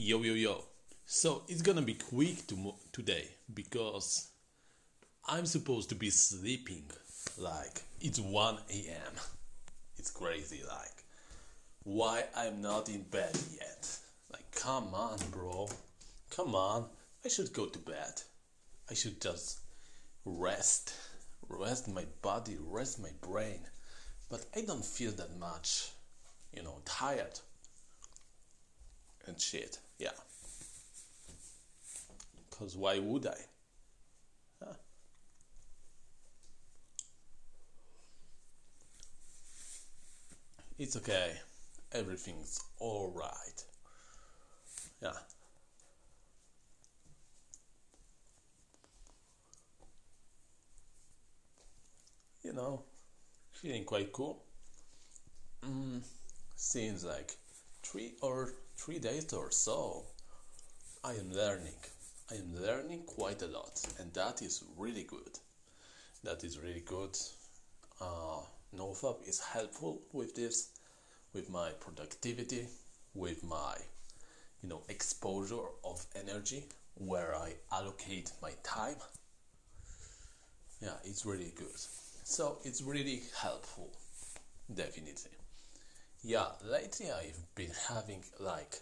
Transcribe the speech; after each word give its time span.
Yo 0.00 0.22
yo 0.22 0.34
yo. 0.34 0.64
So 1.06 1.42
it's 1.48 1.60
gonna 1.60 1.82
be 1.82 1.94
quick 1.94 2.46
to 2.46 2.72
today 2.92 3.30
because 3.52 4.28
I'm 5.26 5.44
supposed 5.44 5.88
to 5.88 5.96
be 5.96 6.08
sleeping 6.08 6.84
like 7.36 7.82
it's 8.00 8.20
1 8.20 8.58
a.m. 8.70 9.14
It's 9.96 10.12
crazy 10.12 10.62
like 10.68 11.02
why 11.82 12.22
I'm 12.36 12.60
not 12.60 12.88
in 12.88 13.02
bed 13.10 13.36
yet. 13.58 13.98
Like 14.32 14.48
come 14.52 14.94
on, 14.94 15.18
bro. 15.32 15.68
Come 16.30 16.54
on. 16.54 16.84
I 17.24 17.28
should 17.28 17.52
go 17.52 17.66
to 17.66 17.78
bed. 17.80 18.22
I 18.88 18.94
should 18.94 19.20
just 19.20 19.58
rest. 20.24 20.94
Rest 21.48 21.88
my 21.88 22.04
body, 22.22 22.56
rest 22.60 23.02
my 23.02 23.10
brain. 23.20 23.66
But 24.30 24.46
I 24.54 24.60
don't 24.60 24.84
feel 24.84 25.10
that 25.10 25.40
much, 25.40 25.90
you 26.52 26.62
know, 26.62 26.82
tired 26.84 27.40
and 29.26 29.40
shit. 29.40 29.78
Yeah. 29.98 30.10
Because 32.50 32.76
why 32.76 32.98
would 32.98 33.26
I? 33.26 33.38
Huh? 34.62 34.74
It's 40.78 40.96
okay. 40.96 41.32
Everything's 41.92 42.60
alright. 42.80 43.64
Yeah. 45.02 45.12
You 52.42 52.52
know, 52.52 52.82
feeling 53.52 53.84
quite 53.84 54.12
cool. 54.12 54.44
Mm, 55.62 56.02
seems 56.56 57.04
like 57.04 57.36
three 57.82 58.14
or 58.22 58.54
three 58.78 58.98
days 58.98 59.32
or 59.32 59.50
so, 59.50 60.04
I 61.04 61.12
am 61.14 61.32
learning. 61.32 61.74
I 62.30 62.36
am 62.36 62.62
learning 62.62 63.02
quite 63.06 63.42
a 63.42 63.46
lot, 63.46 63.84
and 63.98 64.12
that 64.14 64.40
is 64.40 64.62
really 64.76 65.02
good. 65.02 65.38
That 66.22 66.44
is 66.44 66.58
really 66.58 66.84
good. 66.86 67.18
Uh, 68.00 68.40
NoFap 68.76 69.28
is 69.28 69.40
helpful 69.40 70.00
with 70.12 70.34
this, 70.34 70.70
with 71.32 71.50
my 71.50 71.70
productivity, 71.80 72.66
with 73.14 73.42
my, 73.42 73.74
you 74.62 74.68
know, 74.68 74.82
exposure 74.88 75.66
of 75.84 76.04
energy, 76.14 76.64
where 76.94 77.34
I 77.34 77.54
allocate 77.72 78.30
my 78.40 78.52
time. 78.62 78.96
Yeah, 80.80 80.96
it's 81.04 81.26
really 81.26 81.52
good. 81.56 81.80
So 82.24 82.58
it's 82.64 82.82
really 82.82 83.22
helpful, 83.34 83.90
definitely 84.72 85.32
yeah 86.22 86.46
lately 86.64 87.06
i've 87.10 87.40
been 87.54 87.70
having 87.88 88.22
like 88.40 88.80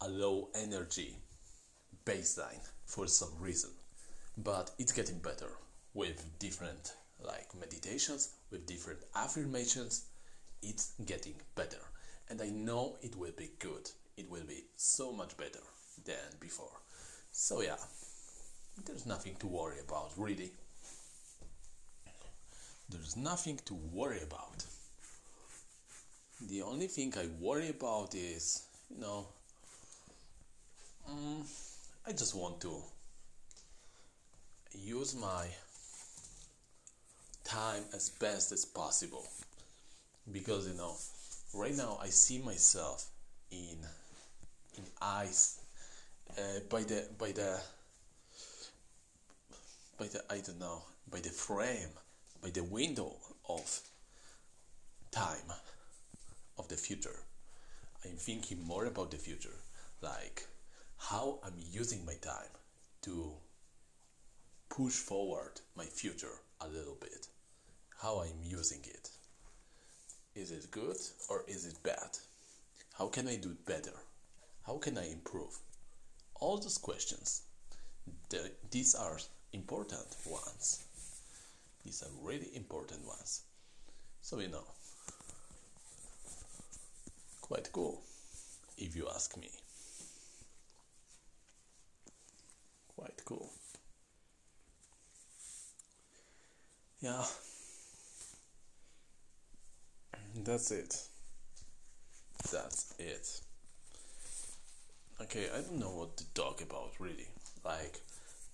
a 0.00 0.08
low 0.08 0.48
energy 0.54 1.16
baseline 2.04 2.60
for 2.84 3.06
some 3.06 3.32
reason 3.40 3.70
but 4.38 4.70
it's 4.78 4.92
getting 4.92 5.18
better 5.18 5.50
with 5.94 6.38
different 6.38 6.92
like 7.24 7.48
meditations 7.58 8.34
with 8.50 8.66
different 8.66 9.00
affirmations. 9.14 10.06
It's 10.62 10.92
getting 11.04 11.34
better 11.54 11.82
and 12.28 12.40
i 12.42 12.48
know 12.48 12.96
it 13.02 13.16
will 13.16 13.32
be 13.36 13.50
good. 13.58 13.90
It 14.16 14.30
will 14.30 14.44
be 14.46 14.64
so 14.76 15.12
much 15.12 15.36
better 15.36 15.60
than 16.04 16.38
before. 16.40 16.80
So 17.30 17.62
yeah 17.62 17.76
there's 18.84 19.06
nothing 19.06 19.36
to 19.40 19.46
worry 19.46 19.78
about 19.86 20.12
really. 20.16 20.52
There's 22.88 23.16
nothing 23.16 23.58
to 23.64 23.74
worry 23.74 24.22
about 24.22 24.64
the 26.40 26.62
only 26.62 26.86
thing 26.86 27.12
I 27.16 27.26
worry 27.40 27.70
about 27.70 28.14
is, 28.14 28.66
you 28.90 29.00
know, 29.00 29.26
um, 31.08 31.44
I 32.06 32.12
just 32.12 32.34
want 32.34 32.60
to 32.60 32.82
use 34.72 35.14
my 35.16 35.46
time 37.44 37.84
as 37.94 38.10
best 38.10 38.52
as 38.52 38.64
possible. 38.64 39.26
Because 40.30 40.66
you 40.68 40.74
know 40.74 40.96
right 41.54 41.74
now 41.74 41.98
I 42.02 42.08
see 42.08 42.38
myself 42.38 43.06
in 43.50 43.78
in 44.76 44.84
eyes 45.00 45.60
uh, 46.36 46.60
by 46.68 46.82
the 46.82 47.06
by 47.16 47.30
the 47.30 47.60
by 49.98 50.06
the 50.06 50.22
I 50.28 50.40
don't 50.40 50.58
know 50.58 50.82
by 51.10 51.20
the 51.20 51.30
frame 51.30 51.90
by 52.42 52.50
the 52.50 52.64
window 52.64 53.14
of 53.48 53.80
time 55.12 55.52
of 56.58 56.68
the 56.68 56.76
future. 56.76 57.24
I'm 58.04 58.16
thinking 58.16 58.64
more 58.64 58.86
about 58.86 59.10
the 59.10 59.16
future, 59.16 59.58
like 60.00 60.46
how 60.96 61.40
I'm 61.44 61.54
using 61.58 62.04
my 62.04 62.14
time 62.14 62.52
to 63.02 63.32
push 64.68 64.94
forward 64.94 65.60
my 65.76 65.84
future 65.84 66.40
a 66.60 66.68
little 66.68 66.96
bit. 67.00 67.28
How 68.02 68.20
I'm 68.20 68.42
using 68.42 68.80
it. 68.84 69.10
Is 70.34 70.50
it 70.50 70.70
good 70.70 70.98
or 71.30 71.44
is 71.48 71.64
it 71.64 71.82
bad? 71.82 72.18
How 72.98 73.08
can 73.08 73.26
I 73.26 73.36
do 73.36 73.56
better? 73.66 73.94
How 74.66 74.78
can 74.78 74.98
I 74.98 75.08
improve? 75.10 75.58
All 76.34 76.58
those 76.58 76.78
questions. 76.78 77.42
The, 78.28 78.50
these 78.70 78.94
are 78.94 79.18
important 79.52 80.16
ones. 80.26 80.84
These 81.84 82.02
are 82.02 82.26
really 82.26 82.50
important 82.54 83.06
ones. 83.06 83.42
So, 84.20 84.40
you 84.40 84.48
know, 84.48 84.64
quite 87.46 87.70
cool, 87.72 88.02
if 88.76 88.96
you 88.96 89.06
ask 89.14 89.36
me. 89.36 89.48
Quite 92.96 93.22
cool. 93.24 93.50
Yeah, 97.00 97.24
that's 100.44 100.72
it. 100.72 100.98
That's 102.50 102.94
it. 102.98 103.40
Okay, 105.22 105.46
I 105.54 105.60
don't 105.60 105.78
know 105.78 105.94
what 105.94 106.16
to 106.16 106.24
talk 106.34 106.62
about 106.62 106.94
really. 106.98 107.28
Like, 107.64 108.00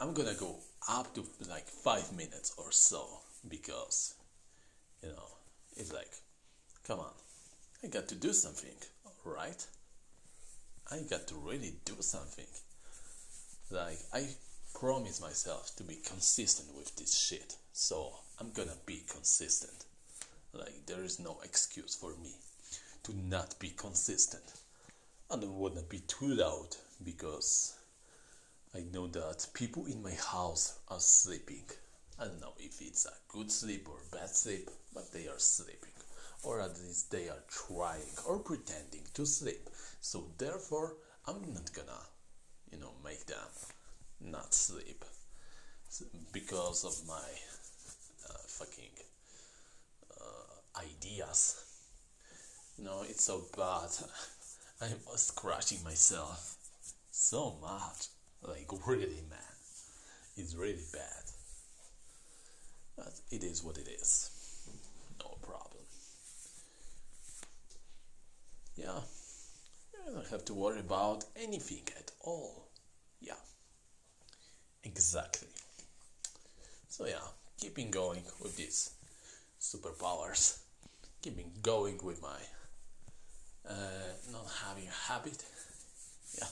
I'm 0.00 0.14
gonna 0.14 0.34
go 0.34 0.56
up 0.88 1.12
to 1.14 1.24
like 1.50 1.66
five 1.66 2.12
minutes 2.12 2.54
or 2.56 2.70
so 2.70 3.04
because, 3.48 4.14
you 5.02 5.08
know, 5.08 5.28
it's 5.76 5.92
like, 5.92 6.10
come 6.86 7.00
on 7.00 7.25
I 7.84 7.88
got 7.88 8.08
to 8.08 8.14
do 8.14 8.32
something, 8.32 8.74
right? 9.24 9.66
I 10.90 11.00
got 11.10 11.26
to 11.28 11.34
really 11.34 11.74
do 11.84 11.96
something. 12.00 12.46
Like, 13.70 13.98
I 14.14 14.28
promise 14.74 15.20
myself 15.20 15.76
to 15.76 15.84
be 15.84 15.96
consistent 15.96 16.74
with 16.74 16.96
this 16.96 17.14
shit, 17.14 17.56
so 17.72 18.14
I'm 18.40 18.50
gonna 18.52 18.78
be 18.86 19.02
consistent. 19.06 19.84
Like, 20.54 20.86
there 20.86 21.04
is 21.04 21.20
no 21.20 21.38
excuse 21.44 21.94
for 21.94 22.14
me 22.22 22.32
to 23.02 23.14
not 23.14 23.58
be 23.58 23.70
consistent. 23.70 24.54
And 25.30 25.44
I 25.44 25.48
wanna 25.48 25.82
be 25.82 26.00
too 26.00 26.28
loud 26.28 26.76
because 27.04 27.74
I 28.74 28.80
know 28.90 29.06
that 29.08 29.48
people 29.52 29.84
in 29.84 30.02
my 30.02 30.14
house 30.14 30.78
are 30.88 31.00
sleeping. 31.00 31.64
I 32.18 32.24
don't 32.24 32.40
know 32.40 32.54
if 32.58 32.80
it's 32.80 33.04
a 33.04 33.12
good 33.28 33.52
sleep 33.52 33.86
or 33.86 33.98
bad 34.10 34.30
sleep, 34.30 34.70
but 34.94 35.12
they 35.12 35.28
are 35.28 35.38
sleeping 35.38 35.95
or 36.42 36.60
at 36.60 36.78
least 36.80 37.10
they 37.10 37.28
are 37.28 37.42
trying 37.48 38.14
or 38.26 38.38
pretending 38.38 39.02
to 39.14 39.26
sleep. 39.26 39.68
So 40.00 40.24
therefore, 40.38 40.94
I'm 41.26 41.42
not 41.52 41.72
gonna, 41.72 42.02
you 42.70 42.78
know, 42.78 42.92
make 43.04 43.26
them 43.26 43.36
not 44.20 44.54
sleep 44.54 45.04
because 46.32 46.84
of 46.84 47.06
my 47.06 47.28
uh, 48.28 48.38
fucking 48.46 48.94
uh, 50.20 50.80
ideas. 50.80 51.64
No, 52.78 53.02
it's 53.02 53.24
so 53.24 53.42
bad. 53.56 53.90
I'm 54.82 55.16
scratching 55.16 55.82
myself 55.82 56.56
so 57.10 57.56
much. 57.60 58.08
Like, 58.42 58.70
really, 58.86 59.22
man. 59.30 59.38
It's 60.36 60.54
really 60.54 60.84
bad. 60.92 61.24
But 62.96 63.20
it 63.30 63.42
is 63.42 63.64
what 63.64 63.78
it 63.78 63.88
is. 63.88 64.36
yeah, 68.76 69.00
you 70.06 70.12
have 70.30 70.44
to 70.46 70.54
worry 70.54 70.80
about 70.80 71.24
anything 71.36 71.82
at 71.98 72.10
all. 72.20 72.68
Yeah, 73.20 73.40
exactly. 74.84 75.48
So, 76.88 77.06
yeah, 77.06 77.26
keeping 77.60 77.90
going 77.90 78.22
with 78.42 78.56
these 78.56 78.90
superpowers, 79.60 80.58
keeping 81.22 81.52
going 81.62 81.98
with 82.02 82.22
my 82.22 82.40
uh, 83.68 83.72
not 84.32 84.46
having 84.66 84.86
a 84.86 85.12
habit, 85.12 85.44
yeah, 86.38 86.46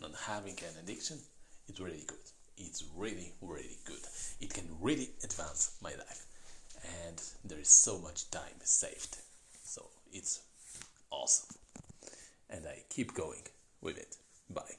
not 0.00 0.12
having 0.26 0.54
an 0.58 0.78
addiction, 0.82 1.18
it's 1.68 1.80
really 1.80 2.04
good. 2.06 2.18
It's 2.56 2.84
really, 2.96 3.32
really 3.40 3.78
good. 3.84 4.02
It 4.40 4.54
can 4.54 4.68
really 4.80 5.10
advance 5.24 5.76
my 5.82 5.90
life, 5.90 6.26
and 7.06 7.20
there 7.44 7.58
is 7.58 7.68
so 7.68 7.98
much 7.98 8.30
time 8.30 8.60
saved. 8.62 9.16
So, 9.64 9.88
it's 10.12 10.40
awesome 11.10 11.56
and 12.54 12.66
I 12.66 12.84
keep 12.88 13.14
going 13.14 13.42
with 13.82 13.98
it. 13.98 14.16
Bye. 14.48 14.76